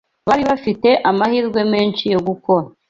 [0.27, 2.65] bari bafite amahirwe menshi yo gukora